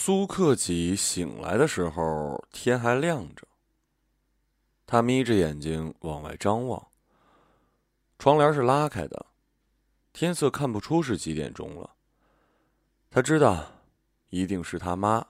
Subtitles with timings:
[0.00, 3.48] 苏克吉醒来的时候，天还亮着。
[4.86, 6.86] 他眯着眼睛往外张望，
[8.16, 9.26] 窗帘是拉开的，
[10.12, 11.96] 天色看不出是几点钟了。
[13.10, 13.72] 他知道，
[14.30, 15.26] 一定是他妈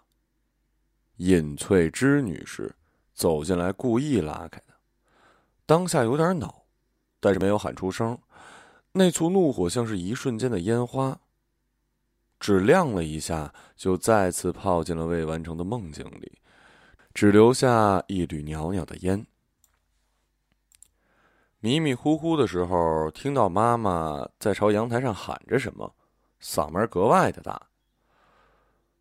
[1.17, 2.77] 尹翠芝女士
[3.15, 4.75] 走进来故意拉开的。
[5.65, 6.67] 当下有点恼，
[7.21, 8.17] 但是没有喊出声。
[8.93, 11.19] 那簇怒火像是一瞬间的烟花。
[12.41, 16.39] 只亮了一下，就再次泡进了未完成的梦境里，
[17.13, 19.27] 只留下一缕袅袅的烟。
[21.61, 25.93] 迷迷糊糊的时候，听到妈妈在朝阳台上喊着什么，
[26.41, 27.61] 嗓门格外的大。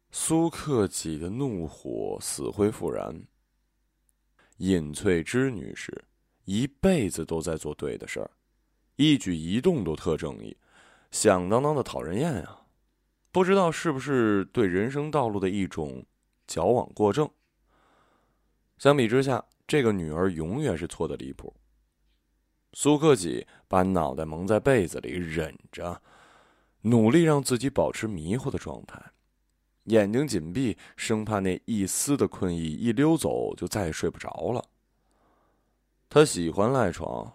[0.09, 3.23] 苏克己的怒火死灰复燃。
[4.57, 6.05] 尹翠芝女士
[6.45, 8.31] 一辈子都在做对的事儿，
[8.95, 10.57] 一举一动都特正义，
[11.11, 12.61] 响当当的讨人厌啊！
[13.37, 16.03] 不知道是不是对人生道路的一种
[16.47, 17.29] 矫枉过正。
[18.79, 21.55] 相比之下，这个女儿永远是错的离谱。
[22.73, 26.01] 苏克己把脑袋蒙在被子里，忍着，
[26.81, 28.99] 努力让自己保持迷糊的状态，
[29.83, 34.65] 眼睛紧闭，生怕那一丝的困意一溜走就再也睡不着了。
[36.09, 37.31] 他喜欢赖床，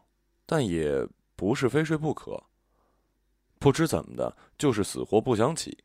[0.47, 2.43] 但也不是非睡不可。
[3.61, 5.79] 不知怎么的，就是死活不想起。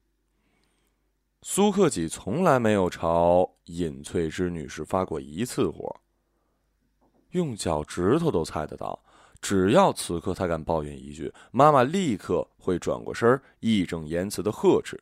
[1.43, 5.95] 苏克己从来没有朝尹翠芝女士发过一次火。
[7.31, 9.03] 用脚趾头都猜得到，
[9.41, 15.01] 只要此刻他敢抱怨一句，妈妈立刻会转过身，义正言辞的呵斥：“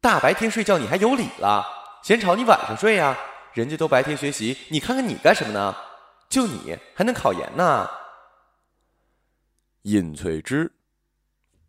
[0.00, 1.64] 大白天睡觉你还有理了？
[2.02, 3.16] 嫌吵你晚上睡呀？
[3.54, 5.74] 人家都白天学习，你看看你干什么呢？
[6.28, 7.88] 就你还能考研呢？”
[9.82, 10.70] 尹翠芝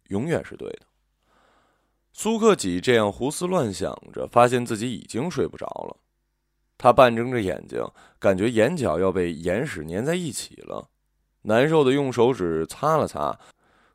[0.09, 0.87] 永远是对的。
[2.15, 5.97] 苏克己这样胡思乱想着，发现自己已经睡不着了。
[6.77, 7.83] 他半睁着眼睛，
[8.19, 10.89] 感觉眼角要被眼屎粘在一起了，
[11.41, 13.39] 难受的用手指擦了擦。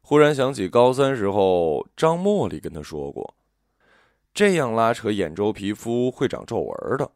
[0.00, 3.36] 忽然想起高三时候张茉莉跟他说过，
[4.34, 7.12] 这样拉扯眼周皮肤会长皱纹的。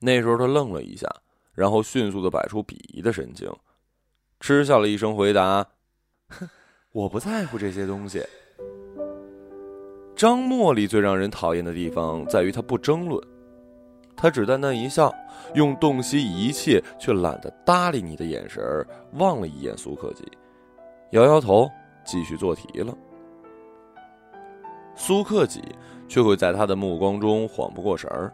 [0.00, 1.06] 那时候他愣了一下，
[1.52, 3.54] 然后迅速的摆出鄙夷的神情，
[4.40, 5.68] 嗤笑了一声，回答
[6.28, 6.48] ：“哼，
[6.90, 8.26] 我不在乎这些东西。”
[10.22, 13.20] 张茉莉最让人讨厌的地方在于她不争论，
[14.14, 15.12] 她只淡淡一笑，
[15.56, 18.62] 用洞悉一切却懒得搭理你的眼神
[19.14, 20.22] 望了一眼苏克己，
[21.10, 21.68] 摇摇头，
[22.04, 22.96] 继续做题了。
[24.94, 25.60] 苏克己
[26.06, 28.32] 却会在他的目光中缓不过神儿。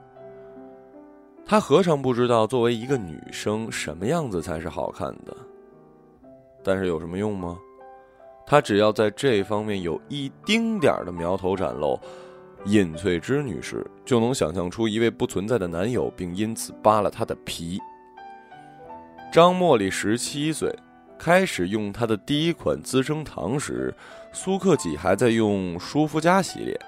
[1.47, 5.35] 他何尝不知道，作为一个女生，什么样子才是好看的？
[6.63, 7.59] 但是有什么用吗？
[8.49, 12.01] 他只要在这方面有一丁点儿的苗头展露，
[12.65, 17.79] 尹翠芝女士就能想象出一位不存在的男友，并因此扒了他的皮。
[19.31, 20.75] 张茉莉十七岁，
[21.19, 23.95] 开始用她的第一款资生堂时，
[24.33, 26.81] 苏克己还在用舒肤佳系列，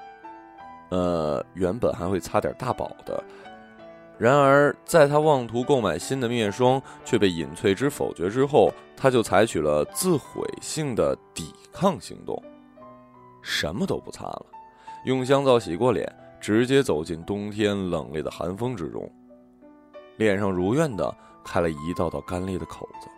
[0.88, 3.22] 呃，原本还会擦点大宝的。
[4.16, 8.72] 然而，在他妄图购买新的面霜却被尹翠芝否决之后，
[9.03, 12.41] 他就采取了自毁性的抵抗行动，
[13.41, 14.47] 什么都不擦了，
[15.06, 16.06] 用香皂洗过脸，
[16.38, 19.10] 直接走进冬天冷冽的寒风之中，
[20.19, 23.09] 脸上如愿的开了一道道干裂的口子。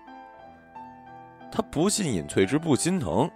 [1.51, 3.29] 他不信尹翠芝不心疼，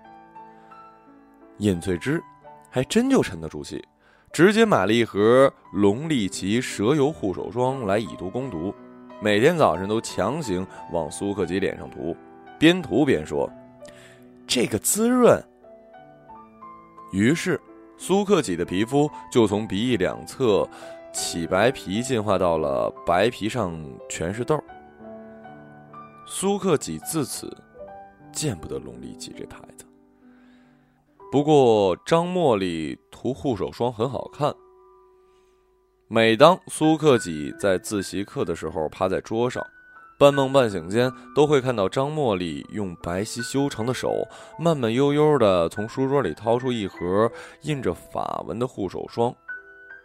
[1.59, 2.23] 尹翠芝
[2.71, 3.85] 还真就沉得住气。
[4.33, 8.73] 直接买了一盒龙利奇蛇油护手霜来以毒攻毒，
[9.21, 12.15] 每天早上都强行往苏克吉脸上涂，
[12.59, 13.51] 边涂边说
[14.47, 15.43] ：“这个滋润。”
[17.13, 17.61] 于是，
[17.97, 20.69] 苏克己的皮肤就从鼻翼两侧
[21.13, 23.79] 起白皮进化到了白皮上
[24.09, 24.63] 全是痘。
[26.27, 27.51] 苏克己自此
[28.33, 29.87] 见不得龙利奇这牌子。
[31.31, 34.55] 不过，张茉莉涂护手霜很好看。
[36.09, 39.65] 每当苏克己在自习课的时候趴在桌上，
[40.19, 44.27] 半梦半醒间，都会看到张茉莉用白皙修长的手，
[44.59, 47.31] 慢慢悠悠地从书桌里掏出一盒
[47.63, 49.35] 印着法文的护手霜，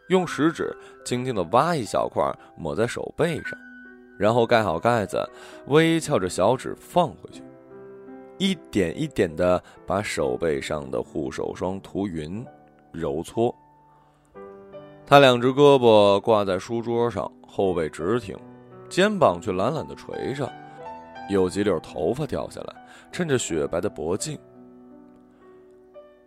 [0.10, 0.76] 用食指
[1.06, 3.58] 轻轻地挖一小块抹在手背上，
[4.18, 5.18] 然后盖好盖子，
[5.68, 7.42] 微翘着小指放回去。
[8.38, 12.46] 一点一点的把手背上的护手霜涂匀、
[12.92, 13.56] 揉搓。
[15.06, 18.36] 他两只胳膊挂在书桌上，后背直挺，
[18.92, 20.52] 肩膀却懒懒的垂着，
[21.30, 22.76] 有几绺头发掉下来，
[23.10, 24.38] 衬着雪白的脖颈。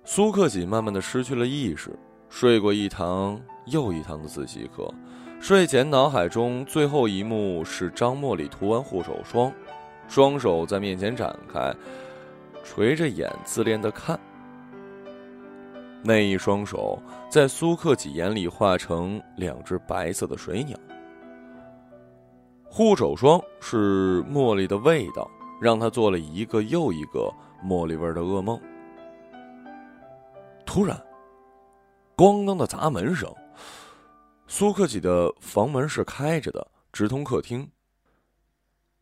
[0.02, 1.90] 苏克己慢慢的失去了意识，
[2.30, 4.90] 睡过一堂又一堂的自习课，
[5.40, 9.52] 睡前脑海中最后一幕是张茉莉涂完护手霜，
[10.08, 11.70] 双手在面前展开，
[12.64, 14.18] 垂着眼自恋的看。
[16.02, 20.74] 那一双手在苏克己眼里化成两只白色的水鸟。
[22.76, 25.30] 护手霜是茉莉的味道，
[25.60, 27.32] 让他做了一个又一个
[27.62, 28.60] 茉莉味的噩梦。
[30.66, 31.00] 突然，
[32.16, 33.32] 咣当的砸门声，
[34.48, 37.70] 苏克己的房门是开着的，直通客厅。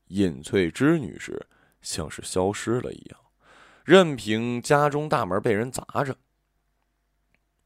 [0.09, 1.47] 尹翠芝女士
[1.81, 3.19] 像是消失了一样，
[3.87, 6.15] 任凭家中大门被人砸着。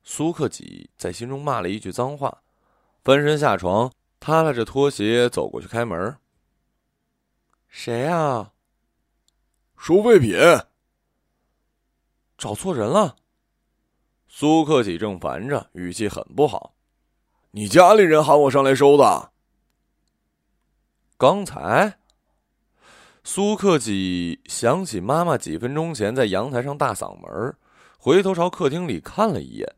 [0.04, 2.42] 苏克己在心中骂了一句脏话，
[3.02, 6.16] 翻身下床，踏拉着拖鞋走过去开门。
[7.68, 8.52] 谁呀？
[9.78, 10.36] 收废品。
[12.38, 13.16] 找错人了。
[14.28, 16.74] 苏克己正烦着，语气很不好
[17.52, 19.32] ：“你家里人喊我上来收的。”
[21.16, 21.98] 刚才，
[23.24, 27.56] 苏克己想起妈妈几分钟前在阳台上大嗓门，
[27.98, 29.76] 回头朝客厅里看了一眼，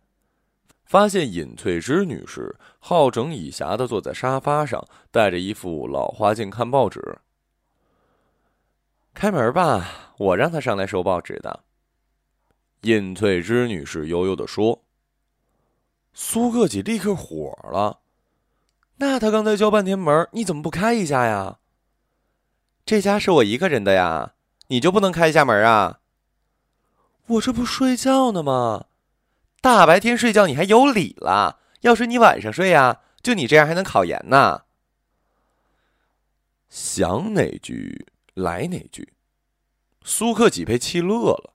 [0.89, 7.19] 发现尹翠芝女士好整以暇的坐在沙发上，戴着一副老花镜看报纸。
[9.13, 11.63] 开门吧，我让她上来收报纸的。
[12.83, 14.83] 尹翠芝女士悠悠的说
[16.15, 18.01] ：“苏克己立刻火了，
[18.97, 21.59] 那他刚才叫半天门，你怎么不开一下呀？
[22.87, 24.33] 这家是我一个人的呀，
[24.69, 26.01] 你就不能开一下门啊？
[27.27, 28.87] 我这不睡觉呢吗？
[29.61, 31.61] 大白天睡觉你还有理了？
[31.81, 34.63] 要是你晚上睡呀，就你这样还能考研呢？
[36.69, 39.15] 想哪句来哪句，
[40.03, 41.55] 苏克己被气乐了。”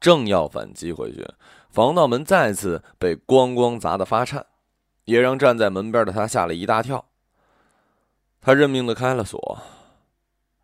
[0.00, 1.26] 正要反击回去，
[1.70, 4.46] 防盗门再次被咣咣砸得发颤，
[5.04, 7.08] 也让站在门边的他吓了一大跳。
[8.40, 9.62] 他认命的开了锁，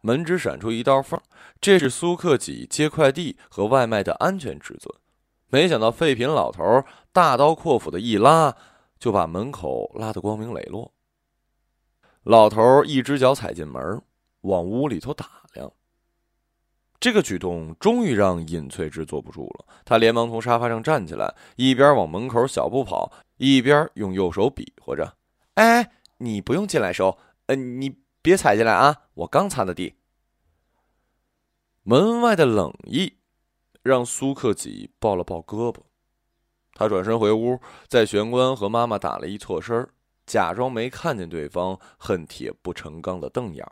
[0.03, 1.19] 门只闪出一道缝，
[1.61, 4.95] 这是苏克己接快递和外卖的安全之尊。
[5.51, 8.57] 没想到废品老头大刀阔斧的一拉，
[8.99, 10.93] 就把门口拉得光明磊落。
[12.23, 14.03] 老头一只脚踩进门，
[14.43, 15.73] 往屋里头打量。
[17.01, 25.17] 这个举动终于让尹翠芝坐不住了，她连忙从沙发上站起来，一边往门口小步跑，一边用右手比划着
[25.55, 29.95] ：“哎，你不用进来收，呃，你别踩进来啊，我刚擦的地。”
[31.83, 33.15] 门外的冷意
[33.83, 35.81] 让苏克己抱了抱胳膊，
[36.75, 39.89] 他转身回屋，在玄关和妈妈打了一错身，
[40.27, 43.67] 假装没看见对方恨铁不成钢的瞪眼。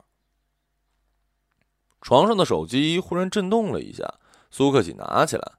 [2.00, 4.06] 床上的手机忽然震动了一下，
[4.50, 5.52] 苏克己拿起来。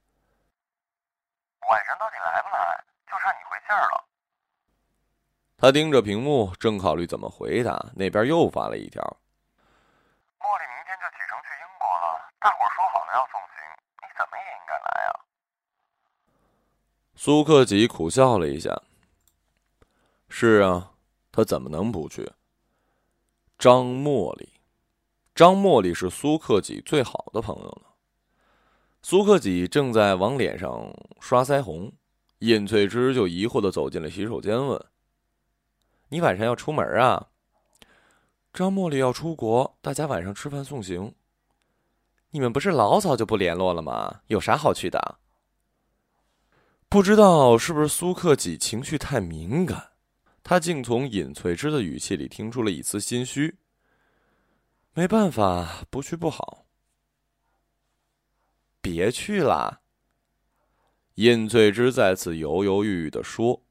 [1.70, 2.84] 晚上到底来不来？
[3.06, 4.06] 就差你回信了。
[5.58, 9.02] 他盯着屏幕，正考虑怎么回答，那边又发了一条：
[10.40, 13.60] 茉莉明天就启程去英国了，大伙说好了要送行，
[14.00, 15.12] 你怎么也应该来啊。
[17.22, 18.82] 苏克己苦笑了一下。
[20.30, 20.94] 是啊，
[21.34, 22.32] 他怎么能不去？
[23.58, 24.54] 张茉莉。
[25.36, 27.82] 张茉莉是苏克己最好的朋友了。
[29.02, 31.92] 苏克己正在往脸上刷腮红，
[32.38, 34.82] 尹翠芝就疑惑的走进了洗手间，问
[36.08, 37.28] ：“你晚上要出门啊？”
[38.54, 41.14] 张茉莉要出国，大家晚上吃饭送行。
[42.30, 44.22] 你们不是老早就不联络了吗？
[44.28, 45.20] 有啥好去的？
[46.90, 49.92] 不知道是不是苏克己情绪太敏感，
[50.42, 53.60] 他竟从尹翠芝的语气里听出了一丝心虚。
[54.96, 56.66] 没办法，不去不好。
[58.82, 59.82] 别去啦。
[61.16, 63.62] 尹翠芝再次犹犹豫豫的说：“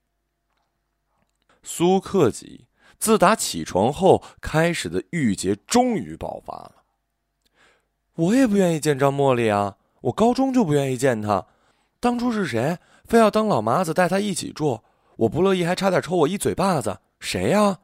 [1.64, 2.68] 苏克己
[3.00, 6.84] 自打起床后开始的郁结终于爆发了。
[8.14, 11.48] 我也不愿意见张茉莉啊，我高中就不愿意见她。
[11.98, 14.80] 当初是谁非要当老妈子带她一起住？
[15.16, 17.00] 我不乐意，还差点抽我一嘴巴子。
[17.18, 17.80] 谁呀？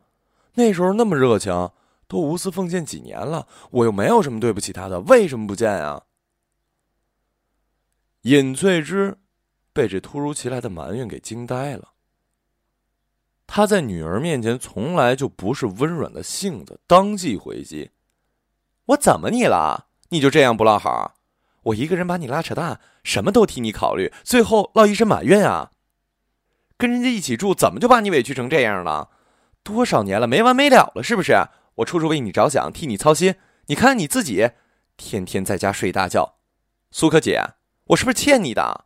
[0.55, 1.71] 那时候那么热情。”
[2.07, 6.03] 都无私奉献几年了，我又没有什么对不起他的，为什么不见啊？
[8.21, 9.17] 尹翠芝
[9.73, 11.93] 被这突如其来的埋怨给惊呆了。
[13.47, 17.91] 他在女儿面前从来就不是温软的性子，当即回击
[18.87, 19.87] ：“我怎么你了？
[20.11, 21.15] 你就这样不落好？
[21.65, 25.71] 我一个人把你拉扯大，什么都替你考虑，最后落一身埋怨啊？
[26.77, 29.11] 跟人家一起住，怎么就把你委屈成这样了？
[29.63, 31.35] 多少年了，没完没了了，是不是？”
[31.77, 33.35] 我处处为你着想，替你操心。
[33.67, 34.51] 你看你自己，
[34.97, 36.37] 天天在家睡大觉。
[36.93, 37.55] 苏克姐，
[37.87, 38.85] 我是不是欠你的？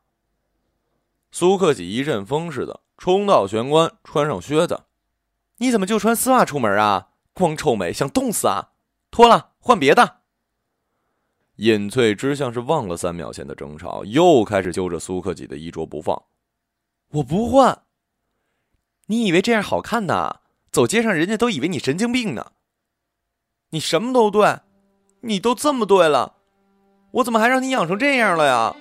[1.30, 4.84] 苏克姐一阵风似的冲到玄关，穿上靴子。
[5.58, 7.08] 你怎么就穿丝袜出门啊？
[7.34, 8.70] 光臭美，想冻死啊！
[9.10, 10.17] 脱了，换别的。
[11.58, 16.22] 尹翠芝像是忘了三秒前的争吵，又开始揪着苏克己的衣着不放。
[17.10, 17.82] 我不换。
[19.06, 20.40] 你以为这样好看呢？
[20.70, 22.52] 走街上，人家都以为你神经病呢。
[23.70, 24.60] 你什么都对，
[25.22, 26.36] 你都这么对了，
[27.10, 28.76] 我怎么还让你养成这样了呀？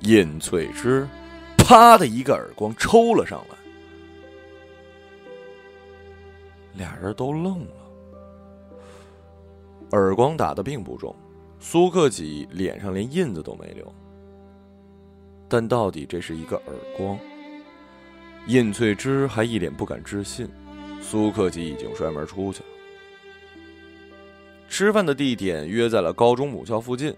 [0.00, 1.08] 尹翠芝，
[1.56, 3.56] 啪的一个耳光抽了上来，
[6.74, 7.79] 俩人都愣了。
[9.92, 11.14] 耳光打的并不重，
[11.58, 13.92] 苏克己脸上连印子都没留。
[15.48, 17.18] 但到底这是一个耳光？
[18.46, 20.48] 尹翠芝还一脸不敢置信，
[21.00, 22.66] 苏克己已经摔门出去了。
[24.68, 27.14] 吃饭的地点约在了高中母校附近，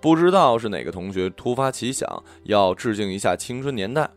[0.00, 2.08] 不知道是哪个同学突发奇想
[2.44, 4.08] 要致敬一下青春年代。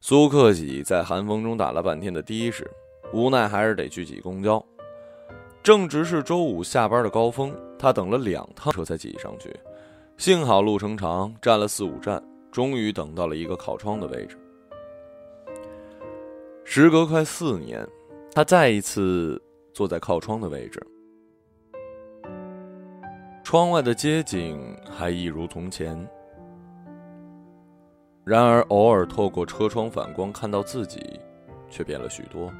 [0.00, 2.70] 苏克己在寒风中打了半天的的士，
[3.14, 4.62] 无奈还是得去挤公交。
[5.64, 9.50] 正值是周五下班的高峰，他等了两趟车才挤上去。
[10.18, 14.38] 幸好路程长，站了四五站，终于等到了一个靠窗的位置。
[16.64, 17.82] 时隔快四年，
[18.34, 19.42] 他再一次
[19.72, 20.86] 坐在靠窗的位置，
[23.42, 25.96] 窗外的街景还一如从前。
[28.22, 31.18] 然而，偶尔透过车窗反光看到自己，
[31.70, 32.52] 却变了许多。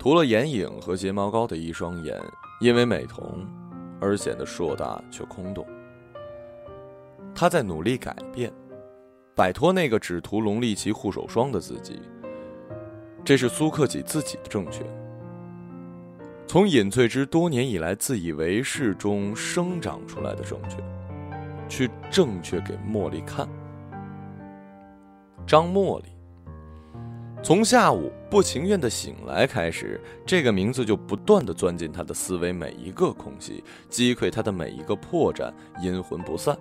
[0.00, 2.18] 涂了眼影和睫毛膏的一双眼，
[2.62, 3.46] 因为美瞳
[4.00, 5.66] 而显得硕大却空洞。
[7.34, 8.50] 他在努力改变，
[9.34, 12.00] 摆脱那个只涂龙力奇护手霜的自己。
[13.22, 14.82] 这是苏克己自己的正确。
[16.46, 20.78] 从尹翠芝多年以来自以为是中生长出来的正确，
[21.68, 23.46] 去正确给茉莉看。
[25.46, 26.19] 张茉莉。
[27.42, 35.50] 从下午不情愿的醒来开始，这个名字就不断的钻进他的思维每一个空隙，击溃他的每一个破绽，
[35.82, 36.56] 阴魂不散。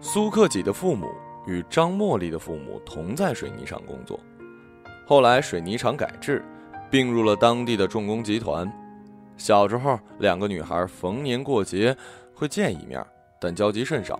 [0.00, 1.06] 苏克己的父母
[1.46, 4.18] 与张茉莉的父母同在水泥厂工作，
[5.06, 6.44] 后来水泥厂改制，
[6.90, 8.70] 并入了当地的重工集团。
[9.36, 11.96] 小时候，两个女孩逢年过节
[12.34, 13.06] 会见一面，
[13.40, 14.18] 但交集甚少。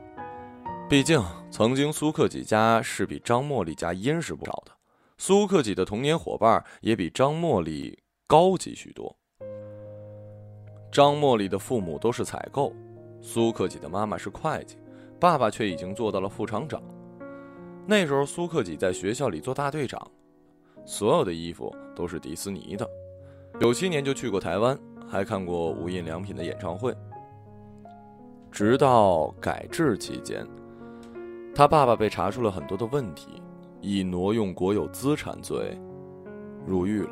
[0.90, 4.73] 毕竟，曾经苏克己家是比张茉莉家殷实不少的，
[5.18, 9.16] 苏克己的童年伙伴也比张茉莉高级许多。
[10.90, 12.75] 张茉莉的父母都是采购，
[13.23, 14.78] 苏克己的妈妈是会计，
[15.20, 16.82] 爸爸却已经做到了副厂长。
[17.87, 20.11] 那时候，苏克己在学校里做大队长，
[20.85, 22.85] 所有的衣服都是迪斯尼的。
[23.61, 24.76] 九七年就去过台湾，
[25.09, 26.92] 还看过无印良品的演唱会。
[28.50, 30.44] 直到改制期间。
[31.61, 33.43] 他爸爸被查出了很多的问题，
[33.83, 35.79] 以挪用国有资产罪
[36.67, 37.11] 入狱了。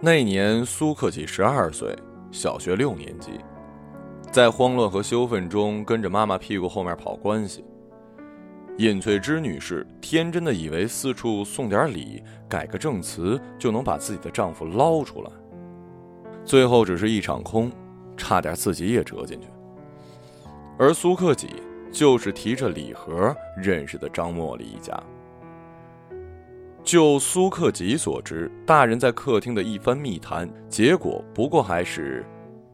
[0.00, 1.96] 那年苏克起十二岁，
[2.32, 3.38] 小学六年级，
[4.32, 7.64] 在慌乱和羞愤中跟着妈妈屁股后面跑关系。
[8.78, 15.30] 尹翠芝女士天真的以为四处送点礼、改个证词就能把自己的丈夫捞出来，
[16.44, 17.70] 最后只是一场空，
[18.16, 19.46] 差点自己也折进去。
[20.78, 24.94] 而苏克己就是提着礼盒认识的张茉莉一家。
[26.82, 32.24] 就苏克己所知，大人在客厅的一番密谈，结果不过还是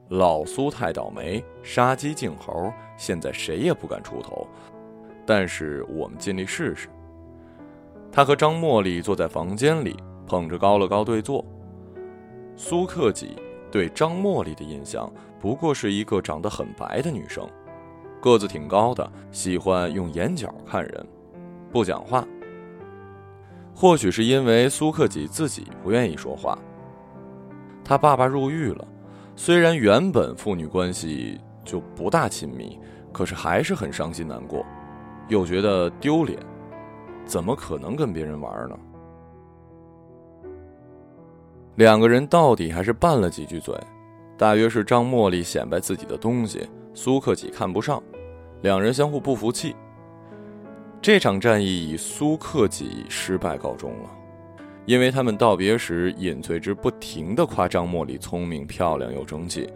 [0.09, 4.47] 老苏太倒霉，杀鸡儆猴，现在谁也不敢出头。
[5.25, 6.89] 但是我们尽力试试。
[8.11, 11.43] 他和张茉莉坐在房间里，捧着高乐高对坐。
[12.55, 13.37] 苏克己
[13.71, 17.49] 对张茉莉的印象，不过是一个长得很白的女生。
[18.23, 21.05] 个子挺高的，喜欢用眼角看人，
[21.73, 22.25] 不讲话。
[23.75, 26.57] 或许是因为苏克己自己不愿意说话。
[27.85, 28.87] 他爸爸入狱了，
[29.35, 32.79] 虽然原本父女关系就不大亲密，
[33.11, 34.65] 可是还是很伤心难过，
[35.27, 36.39] 又觉得丢脸，
[37.27, 38.79] 怎么可能跟别人玩呢？
[41.75, 43.75] 两个人到底还是拌了几句嘴，
[44.39, 46.69] 大约是张茉莉显摆自己的东西。
[46.95, 48.03] 苏克己看不上，
[48.61, 49.75] 两人相互不服气。
[51.01, 54.11] 这场战役以苏克己失败告终了，
[54.87, 59.69] 因为他们道别时，尹翠芝不停的夸张茉莉聪明、漂亮又争气，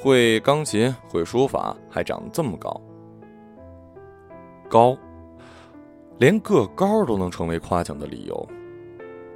[0.00, 2.80] 会钢琴、会书法，还长得这么高。
[4.68, 4.96] 高，
[6.18, 8.48] 连个高都能成为夸奖的理由。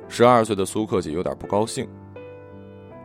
[0.08, 1.88] 十二岁的苏克己有点不高兴，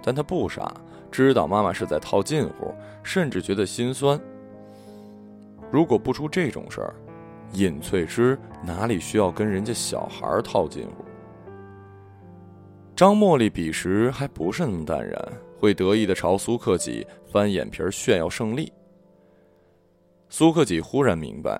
[0.03, 0.71] 但他不傻。
[1.11, 4.19] 知道妈妈是在套近乎，甚至觉得心酸。
[5.69, 6.95] 如果不出这种事儿，
[7.53, 11.03] 尹翠芝哪里需要跟人家小孩套近乎？
[12.95, 18.71] 张茉莉彼时还不是那么淡然，会得意的朝苏克己翻眼皮炫耀胜利。
[20.29, 21.59] 苏克己忽然明白，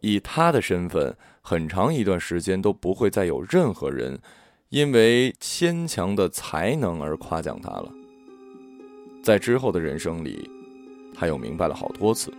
[0.00, 4.18] 以他的身份，很长一段时间都不会再有任何人
[4.68, 7.92] 因为牵强的才能而夸奖他了。
[9.22, 10.50] 在之后的人生里，
[11.14, 12.32] 他又明白了好多次。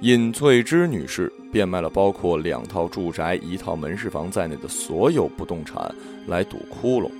[0.00, 5.94] 尹翠芝女士变卖了包括两套住宅、一套门市房在内的所有不动产
[6.26, 7.10] 来堵窟窿，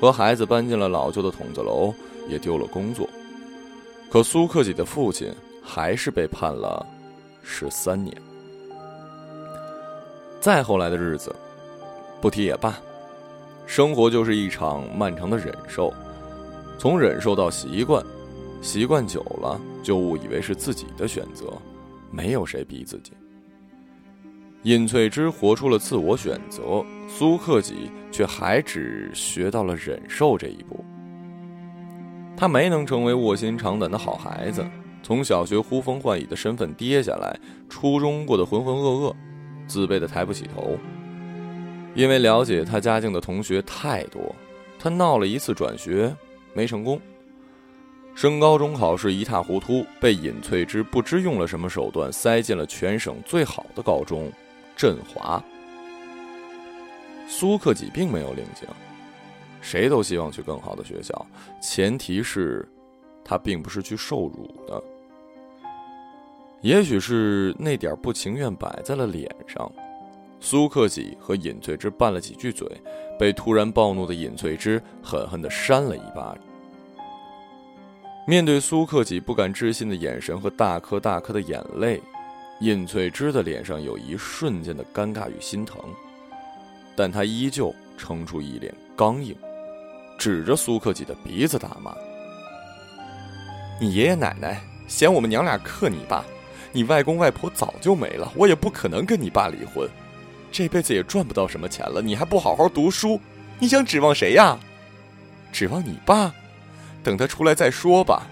[0.00, 1.94] 和孩子搬进了老旧的筒子楼，
[2.28, 3.08] 也丢了工作。
[4.10, 5.32] 可苏克己的父亲
[5.62, 6.84] 还是被判了
[7.44, 8.14] 十三年。
[10.40, 11.34] 再后来的日子，
[12.20, 12.76] 不提也罢。
[13.66, 15.94] 生活就是一场漫长的忍受，
[16.80, 18.02] 从忍受到习惯，
[18.62, 21.52] 习惯久了就误以为是自己的选择。
[22.10, 23.12] 没有谁逼自己。
[24.62, 30.82] 尹翠芝活出了自我选择，苏克己却还只学到了忍受这一步。
[32.34, 34.66] 他没能成为卧薪尝胆的好孩子，
[35.02, 39.14] 从小学呼风唤雨的身份跌下来，初中过得浑浑噩噩，
[39.66, 40.78] 自卑的抬不起头。
[41.94, 44.34] 因为了解他家境的同学太多，
[44.78, 46.10] 他闹了一次转学，
[46.52, 47.00] 没成功。
[48.14, 54.30] 升高中考试一塌糊涂，被尹翠芝不知用了什么手段塞进了全省最好的高中——
[54.76, 55.42] 振华。
[57.28, 58.68] 苏克己并没有领情，
[59.62, 61.26] 谁都希望去更好的学校，
[61.62, 62.68] 前提是，
[63.24, 64.82] 他并不是去受辱的。
[66.60, 69.70] 也许是那点不情愿摆在了脸上，
[70.40, 72.66] 苏克己和尹翠芝拌了几句嘴，
[73.18, 76.38] 被突然暴怒的尹翠芝狠狠地扇了一巴掌。
[78.26, 82.00] 面对苏克己不敢置信的眼神和大颗大颗的眼泪，
[82.60, 85.78] 尹翠芝的脸上有一瞬间的尴尬与心疼，
[86.96, 89.36] 但她依旧撑出一脸刚硬，
[90.18, 91.94] 指着苏克己的鼻子大骂
[93.80, 96.24] ：“你爷爷奶奶嫌我们娘俩克你爸，
[96.72, 99.88] 你外公外婆早就没了，我也不可能跟你爸离婚，
[100.52, 103.20] 这辈子也赚不到什么钱了，你还不好好读书，
[103.58, 104.58] 你想指望谁呀？
[105.52, 106.32] 指望你爸？”
[107.02, 108.26] 等他出来再说吧，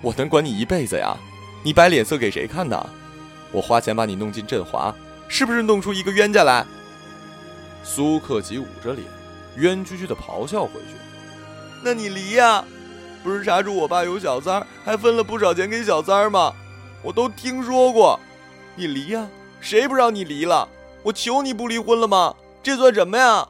[0.00, 1.16] 我能管你一辈子呀？
[1.62, 2.90] 你摆脸色给谁看呢？
[3.52, 4.92] 我花钱把你弄进振华，
[5.28, 6.66] 是不是弄出一个冤家来？
[7.84, 9.06] 苏克吉捂着脸，
[9.56, 10.96] 冤屈屈的咆哮回去
[11.84, 12.64] ：“那你离呀！
[13.22, 16.52] 不是查出我爸有小三儿，还分了不少钱给小三儿吗？
[17.02, 18.18] 我都听说过。
[18.74, 19.26] 你离呀！
[19.60, 20.68] 谁不让你离了？
[21.04, 22.34] 我求你不离婚了吗？
[22.62, 23.48] 这算什么呀？”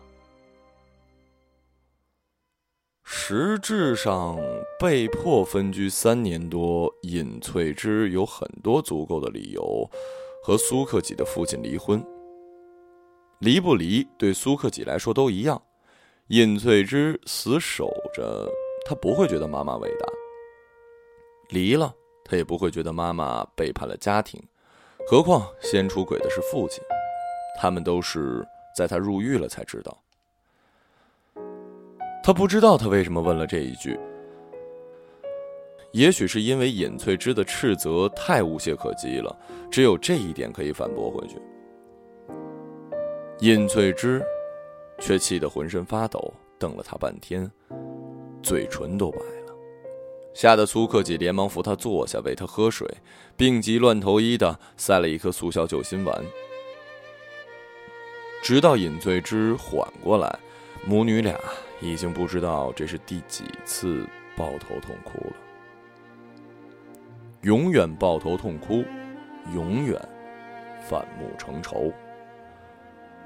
[3.07, 4.37] 实质上
[4.79, 9.89] 被迫分居三年多，尹翠芝有很多足够的理由
[10.43, 12.05] 和苏克己的父亲离婚。
[13.39, 15.63] 离不离对苏克己来说都一样，
[16.29, 18.51] 尹翠芝死守着，
[18.85, 20.07] 她不会觉得妈妈伟大；
[21.51, 24.43] 离了，她也不会觉得妈妈背叛了家庭。
[25.07, 26.83] 何况先出轨的是父亲，
[27.61, 29.97] 他们都是在他入狱了才知道。
[32.23, 33.99] 他不知道他为什么问了这一句，
[35.93, 39.37] 也许是因为尹翠芝的斥责太无懈可击了，
[39.71, 41.37] 只有这一点可以反驳回去。
[43.41, 44.25] 尹翠芝
[44.99, 47.51] 却气得浑身发抖，瞪了他半天，
[48.43, 49.55] 嘴唇都白了，
[50.33, 52.89] 吓得苏克己连忙扶他坐下，喂他喝水，
[53.37, 56.25] 病急乱投医的塞了一颗速效救心丸。
[58.45, 60.39] 直到尹醉之缓过来，
[60.87, 61.35] 母女俩。
[61.81, 65.37] 已经不知道这是第几次抱头痛哭了。
[67.43, 68.85] 永远抱头痛哭，
[69.55, 70.01] 永远
[70.89, 71.93] 反目成仇。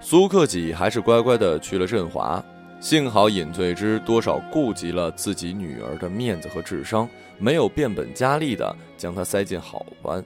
[0.00, 2.42] 苏克己还是乖乖的去了振华，
[2.81, 10.24] 幸好尹醉之多少顾及了自己女儿的面子和智商，没有变本加厉的将她塞进好班。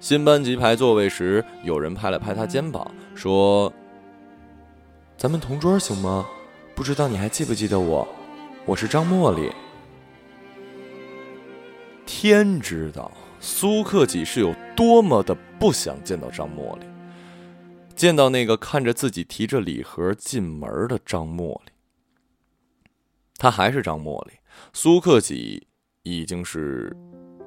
[0.00, 3.72] 新班级排座位时，有人拍了拍她肩膀，说
[5.18, 6.24] ：“咱们同桌行吗？”
[6.76, 8.06] 不知道你还记不记得我？
[8.64, 9.52] 我是张茉莉。
[12.06, 16.86] 天知道苏克己是有多么的不想见到张茉莉，
[17.96, 21.72] 见到那个看着自己提着礼盒进门的张茉莉。
[23.36, 24.34] 他还是张茉莉，
[24.72, 25.66] 苏克己
[26.04, 26.96] 已经是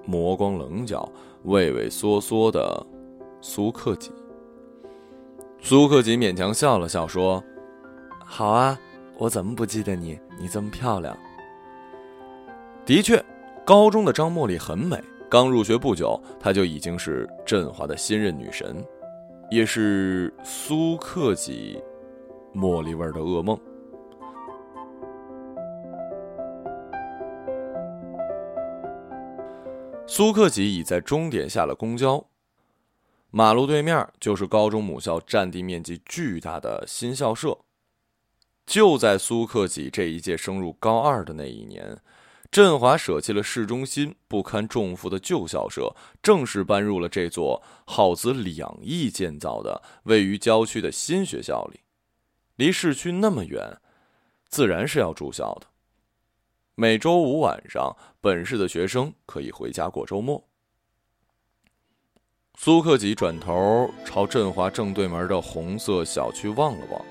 [0.05, 1.09] 磨光棱角、
[1.43, 2.85] 畏畏缩缩的
[3.41, 4.11] 苏克己。
[5.61, 7.41] 苏克己勉强笑了笑，说
[8.31, 8.79] ：“好啊。”
[9.17, 10.19] 我怎么不记得你？
[10.39, 11.15] 你这么漂亮。
[12.83, 13.23] 的确，
[13.63, 18.83] 高中的张茉莉很美，刚入学不久，她就已经是振华的新任女神，
[19.51, 21.79] 也是苏克己
[22.55, 23.55] 茉莉味儿的噩梦。
[30.07, 32.25] 苏克己已在终点下了公交，
[33.29, 37.55] 马路对面就是高中母校占地面积巨大的新校舍。
[38.65, 41.99] 就在苏克己这一届升入高二的那一年，
[42.49, 51.81] 振华舍弃了市中心不堪重负的旧校舍，正式搬入了这座耗资两亿建造的位于郊区的新学校里。
[52.55, 53.79] 离市区那么远，
[54.47, 55.67] 自然是要住校的。
[56.75, 60.47] 每周五晚上，本市的学生可以回家过周末。
[62.57, 67.10] 苏克己转头朝振华正对门的红色小区望了望。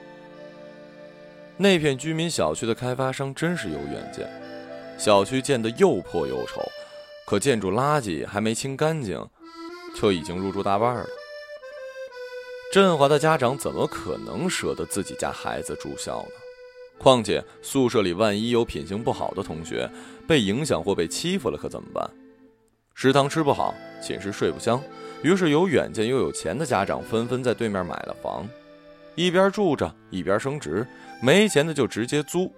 [1.62, 4.26] 那片居民小区的开发商真是有远见，
[4.96, 6.62] 小区建得又破又丑，
[7.26, 9.22] 可建筑垃圾还没清干净，
[9.94, 11.06] 就已经入住大半了。
[12.72, 16.28] 振华的家长怎么可能舍得自己家孩子住校呢？
[16.96, 19.86] 况且宿舍里万一有品行不好的同学
[20.26, 22.10] 被影响或被欺负了，可怎么办？
[22.94, 24.82] 食堂吃不好，寝室睡不香，
[25.22, 28.48] 于是有远见又有钱的家长纷纷在对面买了房，
[29.14, 30.86] 一边住着一边升职，
[31.20, 32.52] 没钱的就直接租，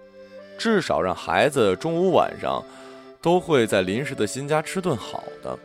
[0.57, 2.63] 至少让孩子中午晚上
[3.21, 5.57] 都会在临时的新家吃顿好的。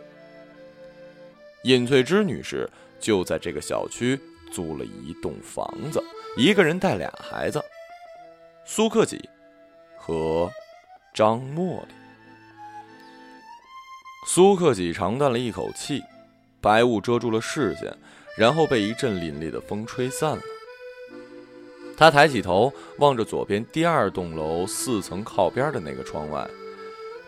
[1.64, 2.68] 尹翠芝女士
[3.00, 4.18] 就在这个小区
[4.52, 6.02] 租了一栋房子，
[6.37, 7.62] 一个人带俩孩子。
[8.64, 9.28] 苏克己
[9.96, 10.50] 和
[11.14, 11.94] 张茉莉。
[14.26, 16.02] 苏克己长叹了一口气，
[16.61, 17.96] 白雾遮住了视线，
[18.37, 20.42] 然后被一阵凛冽的风吹散了。
[21.98, 26.48] 他抬起头，望着左边第二栋楼四层靠边的那个窗外，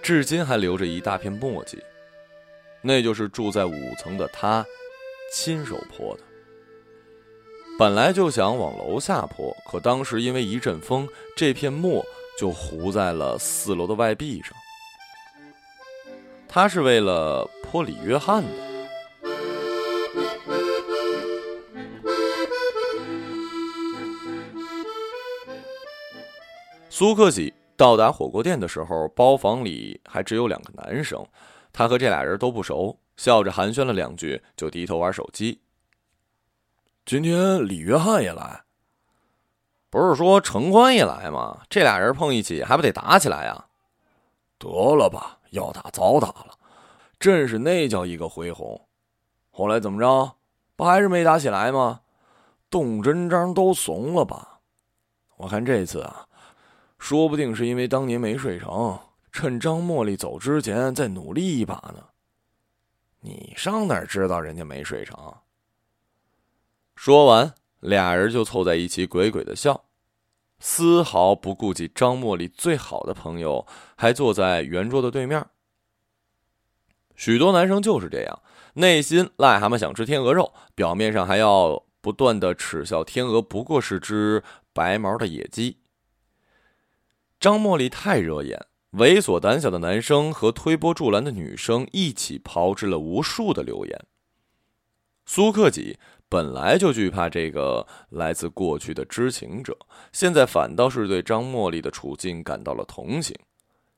[0.01, 1.77] 至今还留着一大片墨迹，
[2.81, 4.65] 那就是住在五层的他
[5.35, 6.23] 亲手泼的。
[7.77, 12.05] 本来就想往楼下泼，可当时因为一阵风，这片墨
[12.39, 14.53] 就糊在了四楼的外壁上。
[16.47, 18.70] 他是为了泼李约翰的。
[27.01, 31.27] 苏克喜到达火锅店的时候，包房里还只有两个男生，
[31.73, 35.63] 他和这俩人都不熟，笑着寒暄了两句，就低头玩手机。
[37.07, 38.65] 今天李约翰也来，
[39.89, 41.63] 不是说程宽也来吗？
[41.71, 43.65] 这俩人碰一起还不得打起来呀？
[44.59, 46.53] 得了吧，要打早打了，
[47.19, 48.79] 真是那叫一个恢宏。
[49.51, 50.35] 后来怎么着？
[50.77, 52.03] 不还是没打起来吗？
[52.69, 54.61] 动真章都怂了吧？
[55.39, 56.27] 我看这次啊，
[57.01, 59.01] 说不定是因为当年没睡成，
[59.33, 62.05] 趁张茉莉走之前再努力一把呢。
[63.21, 65.39] 你上哪知道人家没睡成？
[66.95, 69.87] 说完，俩人就凑在一起，鬼鬼的笑，
[70.59, 75.45] 丝毫不顾及张茉莉最好的朋友还坐在圆桌的对面。
[77.17, 78.43] 许多男生就是这样，
[78.75, 85.80] 内心癞蛤蟆想吃天鹅肉，表面上还要不断的耻笑天鹅不过是只白毛的野鸡。
[87.41, 94.07] 张茉莉太惹眼，猥琐胆小的男生和推波助澜的女生一起炮制了无数的流言。
[95.27, 95.99] 苏克己。
[96.33, 99.77] 本来就惧怕这个来自过去的知情者，
[100.13, 103.37] 现在反倒是对张茉莉的处境感到了同情，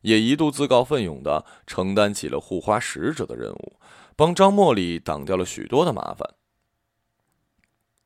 [0.01, 3.79] 也一度自告奋勇的承担起了护花使者的任务，
[4.17, 6.27] 帮张茉莉挡掉了许多的麻烦。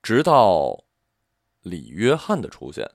[0.03, 0.83] 直到
[1.63, 2.91] 李约翰的出现，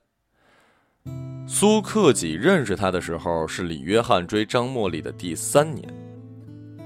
[1.46, 5.86] 苏克己认识他的时候是李约翰追张茉莉的第三年，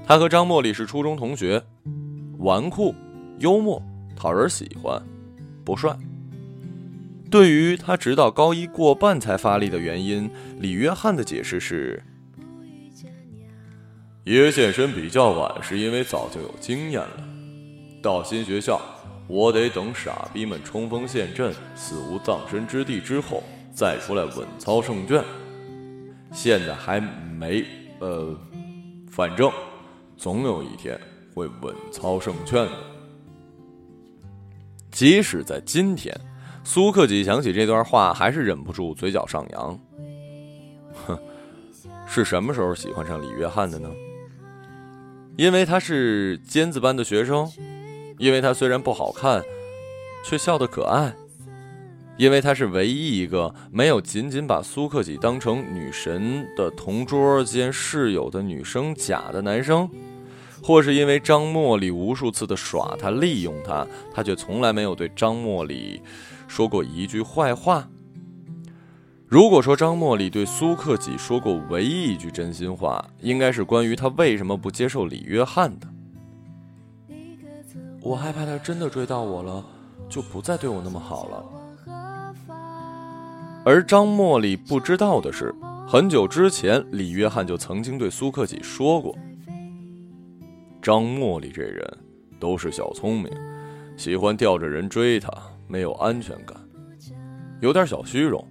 [0.05, 1.63] 他和张茉莉是初中同学，
[2.39, 2.93] 纨绔，
[3.39, 3.81] 幽默。
[4.15, 4.99] 讨人喜欢，
[5.63, 5.95] 不帅。
[7.29, 10.27] 对于他直到高一过半才发力的原因，
[10.59, 12.01] 李约翰的解释是：
[14.23, 17.23] 爷现身比较晚，是因为早就有经验了。
[18.01, 18.81] 到新学校，
[19.27, 23.43] 我得等傻逼们冲锋陷阵、死无葬身之地之后，
[23.77, 25.23] 再出来稳操胜券。
[26.33, 27.63] 现在还没，
[27.99, 28.35] 呃，
[29.07, 29.51] 反正
[30.17, 30.99] 总有一天
[31.35, 32.71] 会稳操胜券的。
[34.89, 36.19] 即使在今天，
[36.63, 39.79] 苏克己想起这段话，还是忍不住嘴角上扬。
[41.05, 41.19] 哼，
[42.07, 43.87] 是什么时候喜欢上李约翰的呢？
[45.35, 47.47] 因为他是尖子班的学生，
[48.17, 49.43] 因为他虽然不好看，
[50.25, 51.13] 却笑得可爱，
[52.17, 59.89] 因为他是唯一一个没有仅仅把苏克己当成女神的同桌兼室友的女生甲的男生。
[60.63, 66.01] 或是因为张茉莉无数次的耍他、利用他，他却从来没有对张茉莉
[66.47, 67.87] 说过一句坏话。
[69.27, 75.87] 如果说张茉莉对苏克己说过唯一一句真心话，应该是关于他为什么不接受李约翰的。
[78.01, 79.63] 我害怕他真的追到我了，
[80.09, 81.45] 就不再对我那么好了。
[83.67, 85.53] 而张茉莉不知道的是，
[85.85, 89.13] 很久之前李约翰就曾经对苏克己说过
[90.81, 91.85] ：“张茉莉这人
[92.39, 93.29] 都是小聪明，
[93.97, 95.29] 喜欢吊着人追她，
[95.67, 96.55] 没有安全感，
[97.59, 98.41] 有点小虚荣。”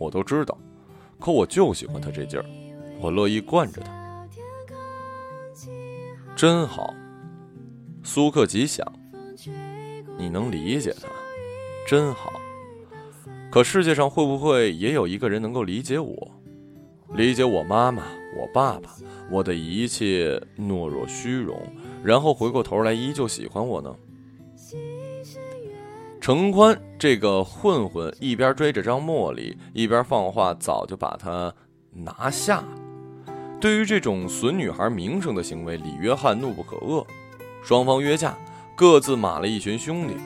[0.00, 0.56] 我都知道，
[1.20, 2.46] 可我就喜欢他这劲儿，
[3.02, 4.26] 我乐意惯着他，
[6.34, 6.94] 真好。
[8.02, 8.90] 苏克吉想，
[10.16, 11.08] 你能理解他，
[11.86, 12.32] 真好。
[13.54, 16.28] 可世界上会不会也有一个人能够理解我，
[17.14, 18.02] 理解我妈妈、
[18.36, 18.90] 我爸爸、
[19.30, 21.56] 我的一切懦弱、虚荣，
[22.02, 23.94] 然后回过头来依旧喜欢我呢？
[26.20, 31.54] 程宽这个混混一边追着张茉莉，一边放话，早就把她
[31.92, 32.64] 拿下。
[33.60, 37.06] 对于这种损女孩名声的行为，李约翰怒不可遏。
[37.62, 38.36] 双方约架，
[38.74, 40.16] 各自码了一群兄弟。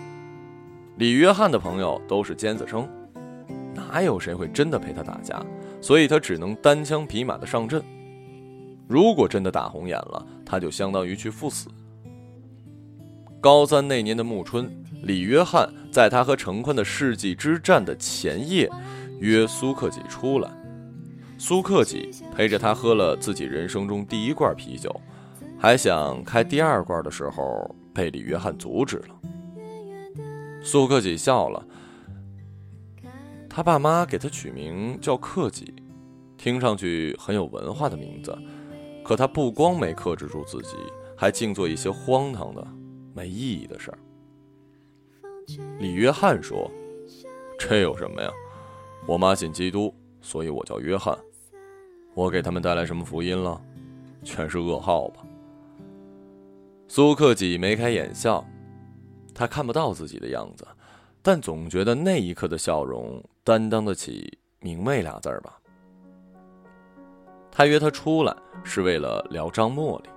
[0.96, 2.88] 李约翰的朋友都是尖子生，
[3.78, 5.40] 哪有谁会真的陪他打架？
[5.80, 7.82] 所以他只能单枪匹马的上阵。
[8.88, 11.68] 如果真的打红眼了，他就相当于去赴死。
[13.40, 14.70] 高三那年的暮春。
[15.04, 18.68] 李约翰在他和程宽的世纪之战的前夜，
[19.20, 20.50] 约苏克己出来。
[21.38, 24.92] 苏克己陪着他喝了自己人生中第一罐啤酒，
[25.56, 29.14] 还想开第二罐的时候，被李约翰阻止了。
[30.60, 31.64] 苏克己笑了，
[33.58, 35.74] 他爸妈给他取名叫克己，
[36.36, 38.32] 听上去很有文化的名字。
[39.04, 40.76] 可他不光没克制住自己，
[41.16, 42.64] 还净做一些荒唐的、
[43.12, 43.98] 没意义的事儿。
[45.80, 46.70] 李约翰说
[47.58, 48.30] ：“这有什么呀？
[49.08, 51.18] 我妈信基督，所以我叫约翰。
[52.14, 53.60] 我给他们带来什么福音了？
[54.22, 55.26] 全是噩耗吧。”
[56.86, 58.46] 苏克己眉开眼笑，
[59.34, 60.64] 他看不到自己的样子，
[61.22, 64.30] 但总觉得那一刻的笑容担当得起
[64.60, 65.58] “明媚”俩字儿吧。
[67.50, 70.10] 他约她出来是为了聊张茉莉，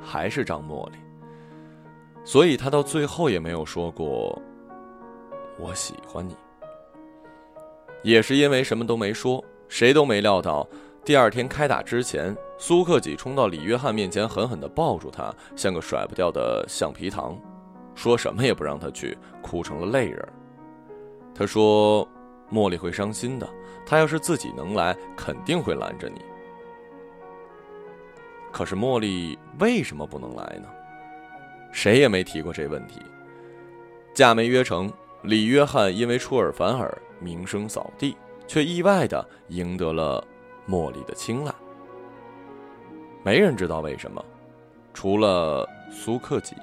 [0.00, 0.98] 还是张茉莉。
[2.24, 4.40] 所以他到最后也没有说过
[5.58, 6.36] “我喜欢你”，
[8.04, 10.64] 也是因为什么都没说，谁都没料到，
[11.04, 17.36] 第二天开打之前，苏克己冲到李约翰面前，狠狠地抱住他，像个甩不掉的橡皮糖，
[17.96, 20.28] 说什么也不让他去，哭成了泪人。
[21.38, 22.08] 他说
[22.50, 23.46] ：“茉莉会伤心的，
[23.84, 26.22] 他要是自己能来，肯定会拦着你。
[28.50, 30.68] 可是茉莉为什么不能来呢？”
[31.72, 33.02] 谁也没提过这问题，
[34.14, 34.90] 嫁没约成。
[35.22, 40.24] 李约翰因为出尔反尔，名声扫地，却意外的赢得了
[40.66, 41.52] 茉莉的青睐。
[43.22, 44.24] 没人知道为什么，
[44.94, 46.56] 除了苏克己。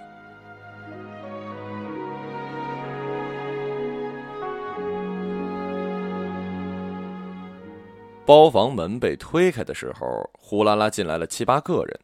[8.25, 11.99] 包房门被推开的时候，呼啦啦进来了七八个人。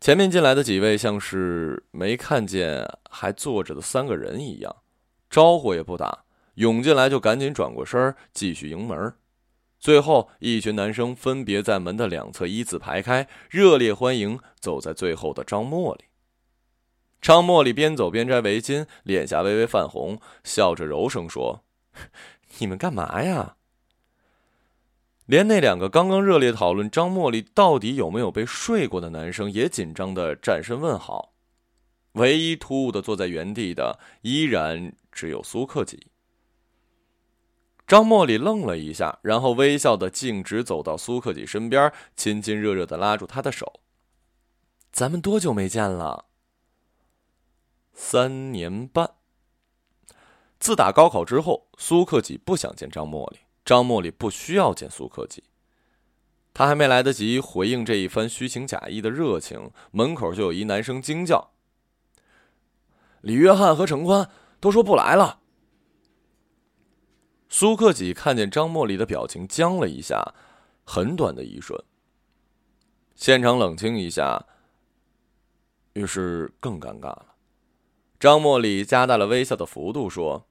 [0.00, 4.76] 前面进来的几位像是没看见还坐着的三个人一样，
[5.30, 6.24] 招呼也不打，
[6.54, 9.14] 涌进来就赶紧转过身继续迎门。
[9.78, 16.04] 最后一群男生分别在门的两侧一字排开，热烈欢迎走在最后的张茉莉。
[17.20, 21.64] 张茉莉边走边摘围巾，脸颊微微泛红，笑着柔声说
[22.58, 23.54] ：“你们干嘛呀？”
[25.28, 31.34] 连那两个刚刚热烈讨论张茉莉到底有没有被睡过的男生也紧张的站身问好，
[32.12, 36.06] 唯一突兀的坐在原地的依然只有苏克己。
[37.86, 43.80] 张茉莉愣了一下，然后微笑的径直走到苏克己身边，亲亲热热的拉住他的手
[44.90, 46.24] ：“咱们多久没见了？”
[47.92, 49.10] 三年半。
[50.58, 53.40] 自打高考之后，苏克己不想见张茉莉。
[53.68, 55.44] 张茉莉不需要见苏克己，
[56.54, 61.50] 他还没来得及回应这一番虚情假意的热情，门口就有一男生惊叫
[63.20, 65.40] ：“李约翰和程宽都说不来了。”
[67.50, 70.34] 苏克己看见张茉莉的表情僵了一下，
[70.84, 71.78] 很短的一瞬，
[73.14, 74.46] 现场冷清一下，
[75.92, 77.34] 于是更尴尬了。
[78.18, 80.48] 张茉莉加大了微笑的幅度说：“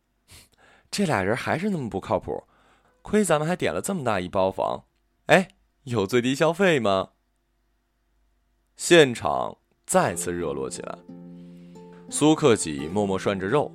[0.91, 2.43] 这俩人还是那么不靠谱。”
[3.08, 4.84] 亏咱们还点了这么大一包房，
[5.28, 5.48] 哎，
[5.86, 7.12] 有最低消费吗？
[8.76, 11.00] 现场再次热络起来。
[12.10, 13.74] 苏克己默默涮着肉，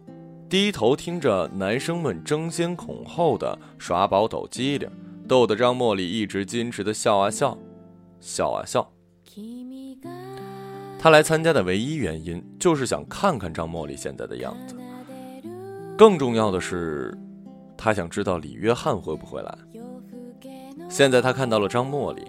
[0.51, 4.87] 低头听着男生们争先恐后的耍宝抖机灵，
[5.27, 7.57] 逗得张茉莉一直矜持的笑啊笑，
[8.21, 8.92] 笑啊笑。
[10.99, 14.77] 他来参加的唯一原因就是想看看张茉莉现在的样子。
[15.97, 17.16] 更重要的是，
[17.83, 19.59] 他想知道李约翰会不会来。
[20.88, 22.23] 现在他看到了张茉莉，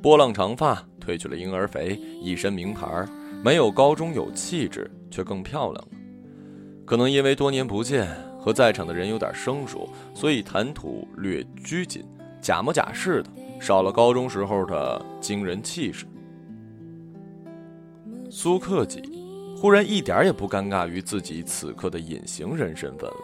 [0.00, 3.06] 波浪长发，褪去了婴儿肥，一身名牌，
[3.44, 5.88] 没有高中有气质，却更漂亮了。
[6.86, 8.08] 可能因为多年不见，
[8.40, 12.02] 和在场的人有点生疏，所以谈吐略拘谨，
[12.40, 13.28] 假模假式的，
[13.60, 16.06] 少了高中时候的惊人气势。
[18.30, 19.02] 苏克己
[19.54, 23.16] 忽然一点也不尴尬于自己此刻的隐形人身份了。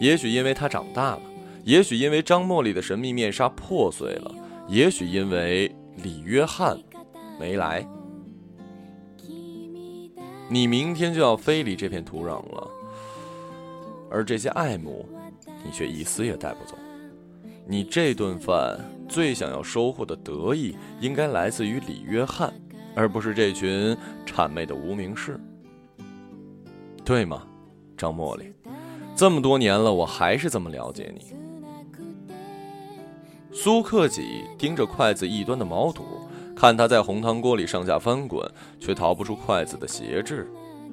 [0.00, 1.22] 也许因为他长大了，
[1.64, 4.34] 也许因为张茉莉的神秘面纱破碎了，
[4.68, 6.78] 也许因为李约翰
[7.38, 7.86] 没来。
[10.48, 12.70] 你明天就要飞离这片土壤了，
[14.10, 15.06] 而这些爱慕，
[15.64, 16.76] 你却一丝也带不走。
[17.66, 22.52] 你这顿饭最想要收获的得意，应该来自于李约翰。
[22.94, 25.38] 而不是这群谄媚的无名氏，
[27.04, 27.46] 对吗，
[27.96, 28.52] 张茉莉？
[29.18, 31.34] 这么多年了，我还是这么了解你。
[33.52, 36.04] 苏克己盯着筷子一端的毛肚，
[36.54, 40.48] 看他在红汤锅里上下翻滚，却逃不出筷子的挟制，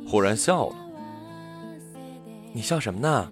[0.08, 0.76] 忽然笑了。
[2.52, 3.32] 你笑什么呢？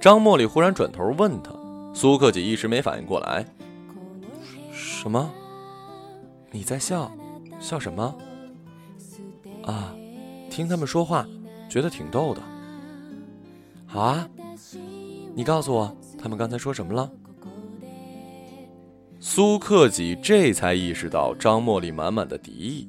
[0.00, 1.50] 张茉莉忽然转头问他，
[1.92, 3.44] 苏克己一时没反应过来。
[4.72, 5.30] 什么？
[6.50, 7.12] 你在笑？
[7.60, 8.14] 笑什么？
[9.66, 9.94] 啊，
[10.48, 11.26] 听他们说话，
[11.68, 12.40] 觉得挺逗的。
[13.86, 14.28] 好啊，
[15.34, 17.10] 你告诉我，他们刚才说什么了？
[19.20, 22.88] 苏克己这才意识到张茉莉满满的敌意，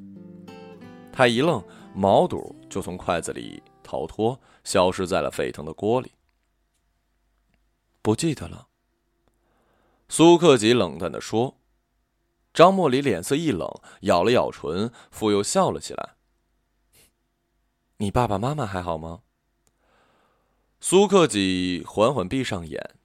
[1.11, 1.63] 他一愣，
[1.95, 6.11] 毛肚就从筷子里逃脱，消失在了沸腾的锅里。
[8.01, 8.67] 不记得了。
[10.09, 11.55] 苏克己冷淡的说。
[12.53, 13.69] 张茉莉脸色一冷，
[14.01, 16.15] 咬了咬唇，复又笑了起来。
[17.97, 19.21] 你爸爸妈妈还好吗？
[20.79, 22.95] 苏克己缓缓闭上眼，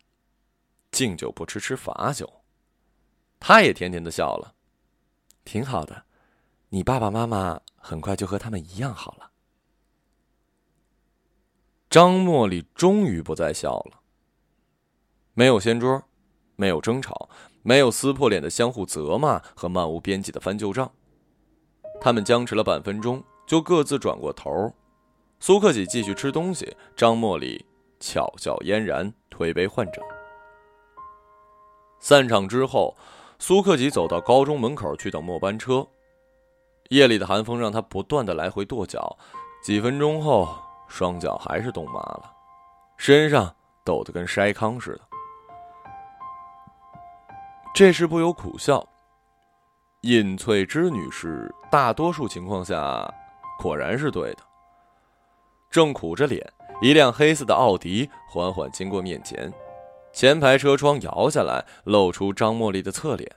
[0.90, 2.42] 敬酒不吃吃罚酒，
[3.40, 4.54] 他也甜甜的笑了，
[5.44, 6.04] 挺好的。
[6.68, 9.30] 你爸爸妈妈很快就和他们一样好了。
[11.90, 14.00] 张茉莉终于不再笑了，
[15.34, 16.04] 没有掀桌，
[16.56, 17.28] 没有争吵。
[17.64, 20.92] 没有撕破脸的相互责骂和漫无边际的翻旧账，
[22.00, 24.74] 他们僵持了半分钟，就各自转过头。
[25.42, 27.66] 苏克己继续吃东西，张茉莉
[27.98, 29.94] 巧笑嫣然，推杯换盏。
[31.98, 32.96] 散场之后，
[33.40, 35.84] 苏克己走到高中门口去等末班车。
[36.90, 39.18] 夜里的寒风让他不断的来回跺脚，
[39.64, 40.48] 几分钟后，
[40.86, 42.32] 双脚还是冻麻了，
[42.96, 43.52] 身上
[43.84, 45.00] 抖得跟筛糠似的。
[47.74, 48.86] 这时不由苦笑。
[50.02, 53.12] 尹翠芝女士大多数情况下，
[53.58, 54.51] 果然是对的。
[55.72, 56.46] 正苦着脸，
[56.82, 59.50] 一辆黑色的奥迪缓缓经过面前，
[60.12, 63.28] 前排车窗摇下来，露出张茉莉的侧脸。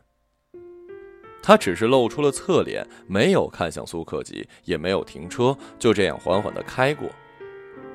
[1.41, 7.07] 她只是露出了侧脸，没有看向苏克吉，也没有停车，就这样缓缓的开过，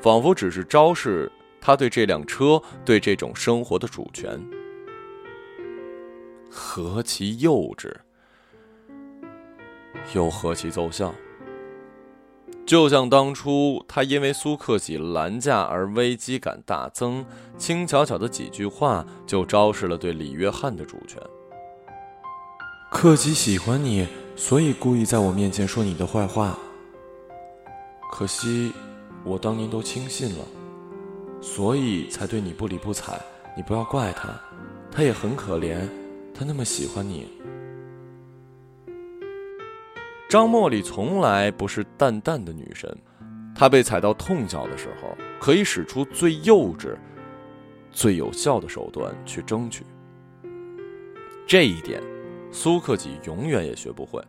[0.00, 4.40] 仿佛只是昭示他对这辆车、对这种生活的主权。
[6.48, 7.94] 何其幼稚，
[10.14, 11.14] 又何其奏效！
[12.66, 17.24] 就像当初他因为苏克己拦驾而危机感大增，
[17.58, 21.20] 轻巧巧的几句话就昭示了对李约翰的主权。
[22.92, 26.56] 克己喜欢你，所以故意在我面前说你的坏话。
[28.12, 28.72] 可惜
[29.24, 30.44] 我当年都轻信了，
[31.40, 33.20] 所以才对你不理不睬。
[33.56, 34.28] 你不要怪他，
[34.92, 35.88] 他也很可怜。
[36.32, 37.28] 他那么喜欢你，
[40.30, 42.88] 张茉莉从来不是淡淡的女神，
[43.52, 46.96] 她被踩到痛脚的时候，可以使出最幼稚、
[47.90, 49.84] 最有效的手段去争取。
[51.48, 52.00] 这一点，
[52.52, 54.22] 苏克己永远也学不会。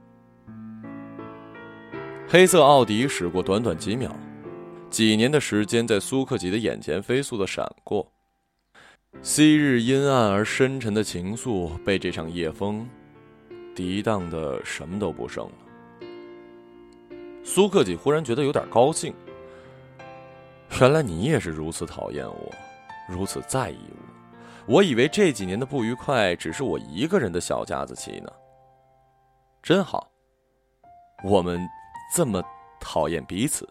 [2.27, 4.11] 黑色奥迪驶过短短几秒，
[4.89, 8.11] 几年的时间在苏克己的眼前飞速的闪过。
[9.21, 12.89] 昔日阴暗而深沉的情愫，被这场夜风
[13.75, 15.51] 涤荡的什么都不剩了。
[17.43, 19.13] 苏克己忽然觉得有点高兴。
[20.79, 22.51] 原来你也是如此讨厌我，
[23.07, 24.75] 如此在意我。
[24.75, 28.31] 我以为这几年的不愉快只是我一个人的小家子气呢。
[29.61, 30.09] 真好，
[31.23, 31.59] 我们
[32.15, 32.41] 这么
[32.79, 33.67] 讨厌彼此。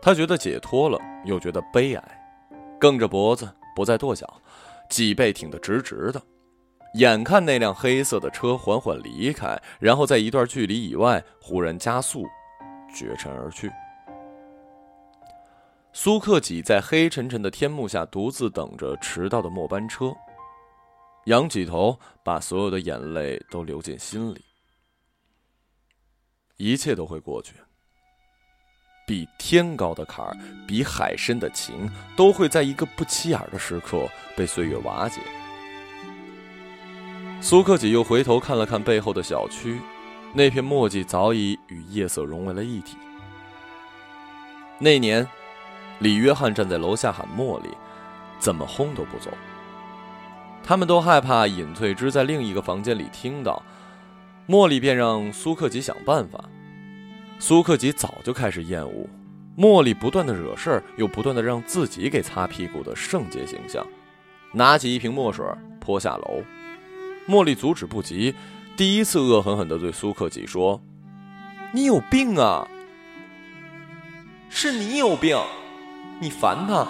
[0.00, 4.26] 他觉得解脱了，又觉得悲哀，梗着脖子，不再跺脚，
[4.88, 6.22] 脊背挺得直直的。
[6.94, 12.26] 眼看那辆黑色的车缓缓离开，然后在一段距离以外忽然加速，
[12.94, 13.70] 绝尘而去。
[15.92, 20.12] 苏克己在黑沉沉的天幕下独自等着迟到的末班车，
[21.26, 24.44] 仰起头，把所有的眼泪都流进心里。
[26.56, 27.54] 一切都会过去。
[29.06, 30.36] 比天高的坎儿，
[30.68, 35.20] 比海深的情，都会在一个不起眼的时刻被岁月瓦解。
[37.42, 39.80] 苏克己又回头看了看背后的小区，
[40.34, 42.98] 那片墨迹早已与夜色融为了一体。
[44.78, 45.26] 那年，
[46.00, 47.68] 李约翰站在楼下喊茉莉，
[48.38, 49.30] 怎么轰都不走。
[50.62, 53.62] 他们都害怕尹翠芝在另一个房间里听到，
[54.46, 56.44] 茉莉便让苏克己想办法。
[57.38, 59.08] 苏克吉早就开始厌恶
[59.56, 63.84] 茉莉不断的惹事儿，又不断的让自己给擦屁股的圣洁形象。
[64.52, 65.44] 拿起一瓶墨水
[65.80, 66.42] 泼下楼，
[67.30, 68.34] 茉莉阻止不及，
[68.76, 70.82] 第一次恶狠狠地对苏克吉说
[71.72, 72.66] ：“你有病啊！
[74.48, 75.38] 是你有病，
[76.18, 76.84] 你烦他，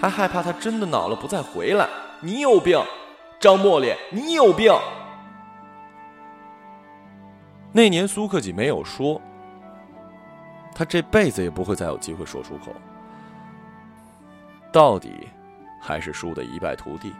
[0.00, 1.88] 还害怕他真的恼了不再回来。
[2.20, 2.80] 你有病，
[3.40, 4.72] 张茉莉，你有病。”
[7.72, 9.20] 那年苏克吉没有说。
[10.72, 12.72] 他这辈子也不会再有机会说出口。
[14.72, 15.28] 到底，
[15.80, 17.12] 还是输得一败涂地。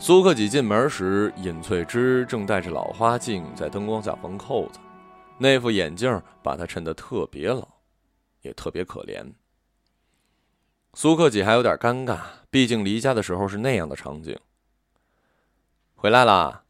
[0.00, 4.78] 苏克己进门时，尹翠芝正戴着老花镜，在灯光下缝扣子，
[5.38, 7.66] 那副眼镜把她衬得特别老，
[8.42, 9.32] 也特别可怜。
[10.94, 14.38] 苏克己还有点尴尬，毕竟离家的时候是那样的场景。
[15.96, 16.62] 回来啦，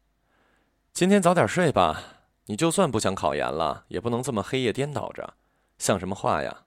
[0.91, 2.01] 今天早点睡吧。
[2.47, 5.35] 你就算不想考研了，也不能这么黑夜颠倒着，
[5.77, 6.63] 像什么话呀？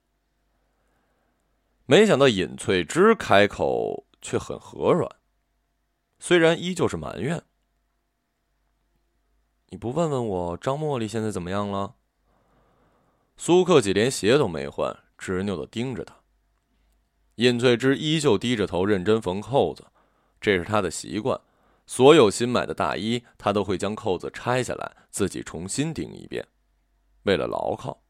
[1.87, 5.11] 没想到尹翠芝开口却很和软，
[6.25, 7.43] 虽然依旧是埋怨。
[9.71, 11.97] 你不问问我张茉莉现在怎么样了？
[13.37, 16.15] 苏克己连鞋都没换，执拗的盯着他。
[17.35, 19.85] 尹翠芝依旧低着头认真缝扣子，
[20.41, 21.41] 这是她的习惯。
[21.87, 26.47] 所有新买的大衣，她都会将扣子拆下来，自己重新钉一遍，
[27.25, 28.01] 为了牢靠。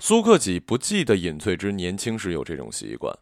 [0.00, 3.16] 苏克己不记得尹翠芝年轻时有这种习惯。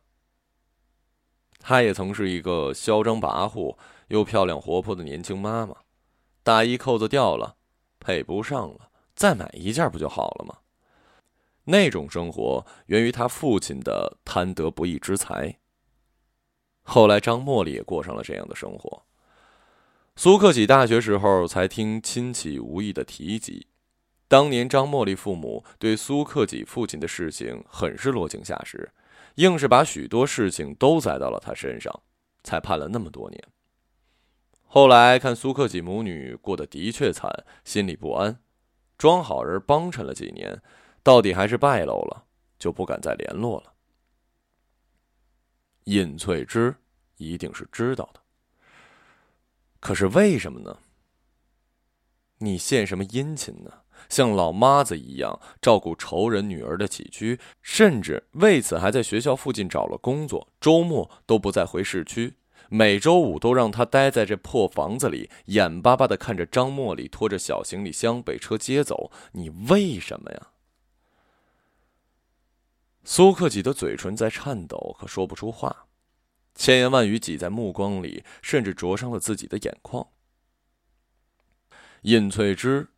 [1.61, 3.77] 她也曾是一个嚣张跋扈
[4.09, 5.77] 又漂亮活泼的年轻妈妈，
[6.43, 7.57] 大衣扣子掉了，
[8.01, 10.57] 配不上了，再买一件不就好了吗？
[11.65, 15.59] 那种生活源于他父亲的贪得不义之财。
[16.83, 19.05] 后来，张茉莉也过上了这样的生活。
[20.17, 23.69] 苏克己大学时候才听亲戚无意的提及，
[24.27, 28.91] 当年张茉莉父母对苏克己父亲的事情很是落井下石，
[29.41, 32.03] 硬是把许多事情都栽到了他身上，
[32.45, 33.43] 才判了那么多年。
[34.65, 38.43] 后来看苏克己母女过得的确惨，心里不安，
[38.99, 40.61] 装好人帮衬了几年，
[41.03, 42.27] 到底还是败露了，
[42.59, 43.73] 就不敢再联络了。
[45.85, 46.77] 尹翠芝
[47.17, 48.21] 一定是知道的，
[49.81, 50.79] 可是为什么呢？
[52.37, 53.85] 你献什么殷勤呢？
[54.09, 62.35] 像老妈子一样照顾仇人女儿的起居，甚至为此还在学校附近找了工作，周末都不再回市区，
[62.69, 69.11] 每周五都让他待在这破房子里，眼巴巴的看着张茉莉拖着小行李箱被车接走。
[69.33, 70.49] 你为什么呀？
[73.03, 75.87] 苏克己的嘴唇在颤抖，可说不出话，
[76.55, 80.07] 千言万语挤在目光里，甚至灼伤了自己的眼眶。
[82.03, 82.89] 尹翠芝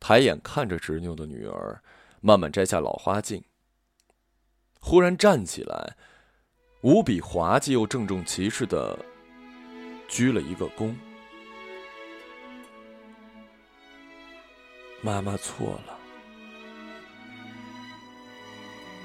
[0.00, 1.82] 抬眼看着执拗的女儿，
[2.20, 3.42] 慢慢摘下老花镜，
[4.80, 5.96] 忽然站起来，
[6.82, 8.98] 无比滑稽又郑重其事的
[10.08, 10.94] 鞠了一个躬
[15.02, 15.98] ：“妈妈错了。”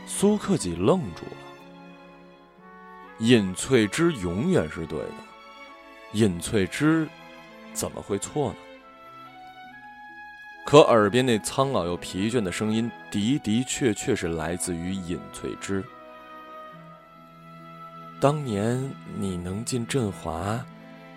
[0.06, 1.38] 苏克己愣住了。
[3.20, 5.16] 尹翠芝永远是对的，
[6.14, 7.08] 尹翠芝
[7.74, 8.58] 怎么会错呢？
[10.66, 15.84] 可耳边那苍老又疲倦的声音的的确确是来自于尹翠芝。
[18.20, 18.82] 当年
[19.18, 20.66] 你能进振华，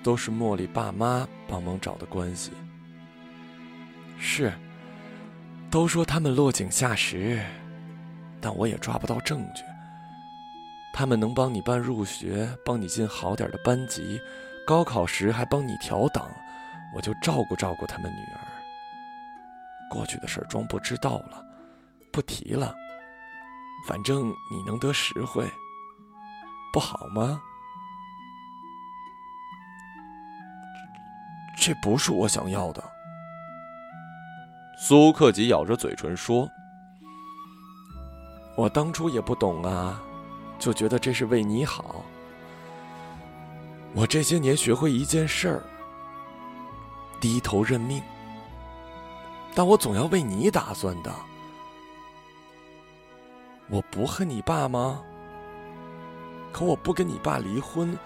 [0.03, 2.51] 都是茉莉爸妈帮忙找的关系。
[4.19, 4.53] 是，
[5.71, 7.41] 都说他们落井下石。
[8.41, 9.63] 但我也抓不到证据。
[10.93, 14.21] 他们能帮你办入学，帮你进好点的班级，
[14.67, 16.31] 高考时还帮你调档，
[16.95, 18.56] 我就照顾照顾他们女儿。
[19.91, 21.45] 过去的事儿装不知道了，
[22.13, 22.75] 不提了。
[23.87, 25.49] 反正你能得实惠，
[26.73, 27.41] 不好吗？
[31.59, 32.83] 这不是我想要的。
[34.79, 36.49] 苏克吉咬着嘴唇说
[38.57, 40.03] ：“我当初也不懂啊，
[40.59, 42.05] 就觉得这是为你好。
[43.95, 45.63] 我这些年学会一件事儿：
[47.21, 48.03] 低头认命。
[49.57, 51.11] 但我总要为你打算的。
[53.69, 55.03] 我不恨你爸吗？
[56.53, 57.99] 可我不跟你爸离婚，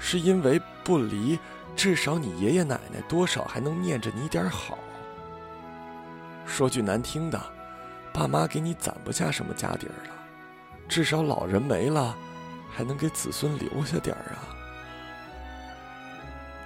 [0.00, 1.38] 是因为不离。”
[1.76, 4.78] 至少你爷爷奶奶多少还能念着你点好。
[6.46, 7.38] 说句难听的，
[8.14, 10.14] 爸妈给你攒不下什么家底儿了，
[10.88, 12.16] 至少老人没了，
[12.70, 14.48] 还能给子孙留下点儿啊。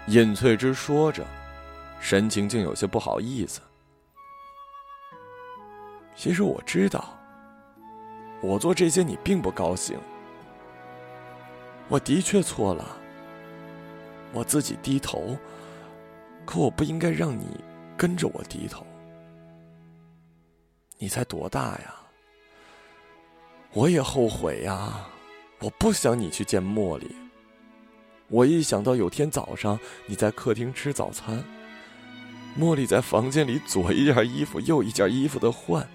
[0.06, 1.26] 尹翠芝说着，
[2.00, 3.60] 神情竟有些不好意思。
[6.20, 7.18] 其实我知道，
[8.42, 9.98] 我做这些你并不高兴，
[11.88, 12.98] 我的确错了。
[14.34, 15.34] 我自己低头，
[16.44, 17.46] 可我不应该让你
[17.96, 18.86] 跟着我低头。
[20.98, 21.94] 你才多大呀？
[23.72, 25.06] 我也后悔呀！
[25.60, 27.16] 我不想你去见茉莉。
[28.28, 31.42] 我一想到有天早上你在客厅吃早餐，
[32.58, 35.88] 茉莉在房间里左一件衣服右一件衣服的换，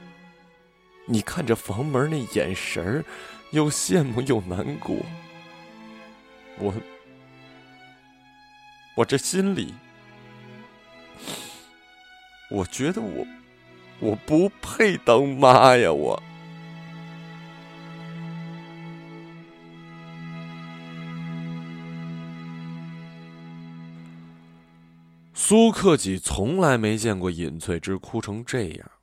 [1.05, 3.03] 你看着房门那眼神，
[3.51, 4.95] 又羡慕又难过，
[6.59, 6.73] 我。
[8.97, 9.73] 我这心里，
[12.49, 13.27] 我觉得我
[13.99, 15.91] 我不配当妈呀！
[15.91, 16.23] 我
[25.33, 28.94] 苏克己从来没见过尹翠芝哭成这样。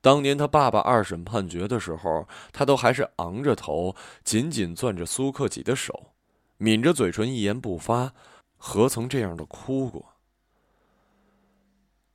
[0.00, 3.94] 当年他爸爸二审判决的时候，他都还是昂着头，
[4.24, 6.12] 紧紧攥着苏克己的手，
[6.58, 8.12] 抿着嘴唇，一言不发。
[8.56, 10.04] 何曾这样的哭过？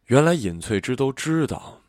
[0.06, 1.82] 原来尹翠芝都知道。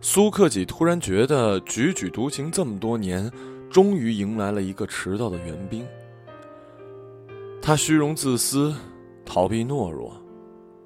[0.00, 3.30] 苏克己突然觉得踽踽独行这么多年，
[3.70, 5.86] 终于迎来了一个迟到的援兵。
[7.60, 8.74] 他虚荣自私，
[9.24, 10.12] 逃避懦弱；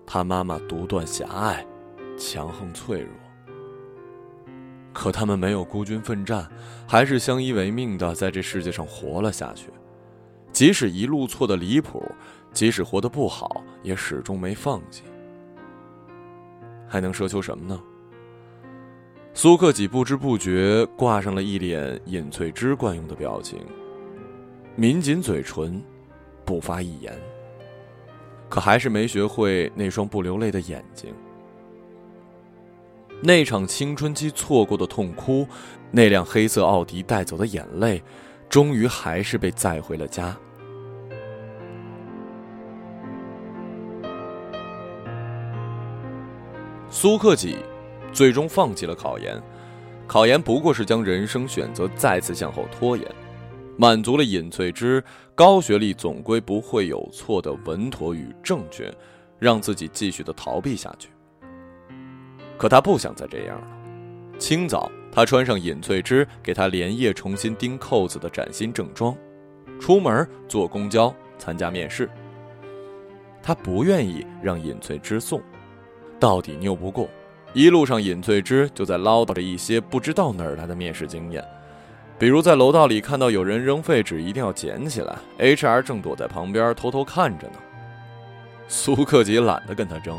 [0.07, 1.67] 他妈妈独断狭隘，
[2.17, 3.11] 强横脆弱。
[4.93, 6.49] 可他们没有孤军奋战，
[6.87, 9.71] 还是相依为命的在这世界上活了下去。
[10.53, 12.03] 即使一路错的离谱，
[12.51, 15.03] 即使活得不好，也始终没放弃。
[16.89, 17.79] 还能奢求什么呢？
[19.35, 23.61] 苏克己不知不觉挂上了一脸尹翠芝惯用的表情，
[24.77, 25.83] 抿紧嘴唇，
[26.47, 27.13] 不发一言。
[28.49, 31.13] 可还是没学会那双不流泪的眼睛。
[33.23, 35.47] 那场青春期错过的痛哭，
[35.91, 38.03] 那辆黑色奥迪带走的眼泪，
[38.49, 40.37] 终于还是被载回了家。
[46.91, 47.59] 苏克己
[48.13, 49.43] 最终放弃了考研，
[50.07, 53.07] 考研不过是将人生选择再次向后拖延，
[53.77, 55.03] 满足了尹翠芝
[55.35, 58.93] 高学历总归不会有错的稳妥与正确，
[59.39, 61.09] 让自己继续的逃避下去。
[62.57, 63.67] 可他不想再这样了。
[64.39, 69.17] 清早，他穿上尹翠芝给他连夜重新钉扣子的崭新正装，
[69.79, 72.09] 出门坐公交参加面试。
[73.43, 75.41] 他不愿意让尹翠芝送。
[76.19, 77.09] 到底拗不过，
[77.53, 81.45] 一路上尹翠芝就在唠叨着一些不知道哪儿来的面试经验，
[82.19, 87.59] 比如在楼道里看到有人扔废纸，一定要捡起来，HR 正躲在旁边偷偷看着呢。
[88.69, 90.19] 苏克吉懒得跟他争，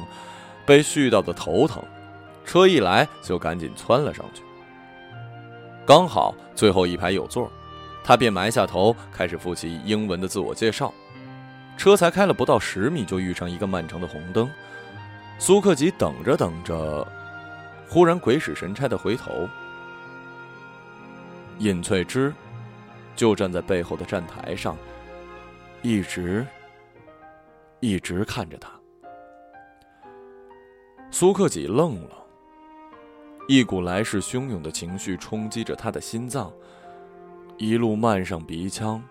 [0.64, 1.84] 被絮叨的头疼，
[2.46, 4.44] 车一来就赶紧窜了上去。
[5.88, 7.52] 刚好最后一排有座，
[8.04, 10.94] 他便埋下头开始复习英文的自我介绍。
[11.78, 14.50] 车才开了不到十米，就遇上一个漫长的红灯。
[15.40, 17.08] 苏克吉等着等着，
[17.90, 19.48] 忽然鬼使神差的回头，
[21.60, 22.34] 尹翠芝
[23.16, 24.78] 就站在背后的站台上，
[25.82, 26.46] 一直
[27.80, 28.70] 一直看着他。
[31.10, 32.24] 苏克己愣了，
[33.48, 36.54] 一股来势汹涌的情绪冲击着他的心脏，
[37.58, 39.02] 一路漫上鼻腔。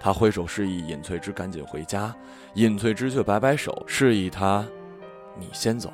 [0.00, 2.14] 他挥手示意尹翠芝赶紧回家，
[2.54, 4.66] 尹翠芝却摆摆手示意他
[5.38, 5.92] ：“你先走。”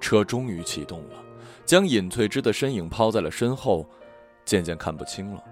[0.00, 1.24] 车终于启动了，
[1.70, 3.88] 将尹翠芝的身影抛在了身后，
[4.44, 5.44] 渐渐看不清了。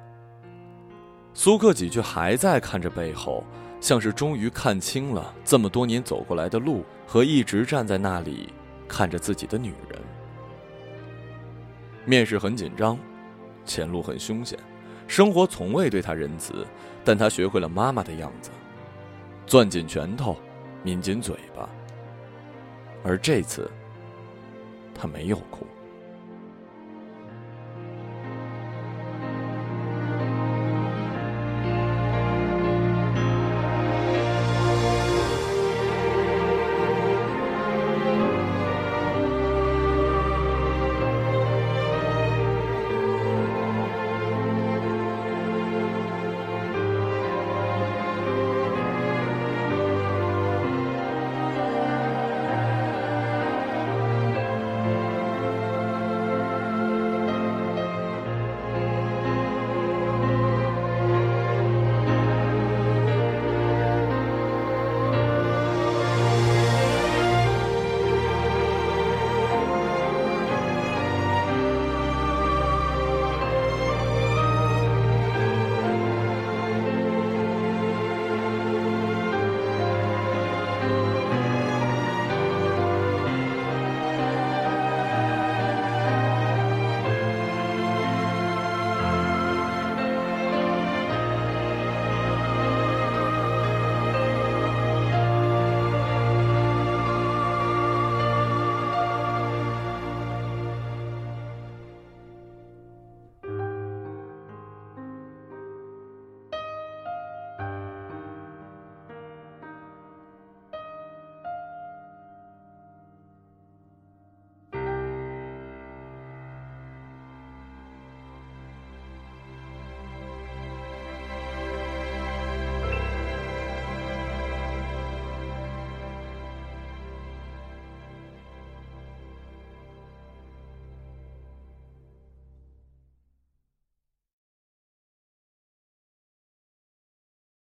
[1.33, 3.45] 苏克己却还在看着背后，
[3.81, 8.53] 像是终于看清了这么多年走过来的路和一直站在那里
[8.89, 10.03] 看着自己的女人。
[12.05, 12.99] 面试很紧张，
[13.64, 14.59] 前路很凶险，
[15.07, 16.66] 生活从未对他仁慈，
[17.05, 18.51] 但他学会了妈妈的样子，
[19.47, 20.37] 攥紧拳头，
[20.83, 21.69] 抿紧嘴巴。
[23.05, 23.71] 而这次，
[24.93, 25.64] 他没有哭。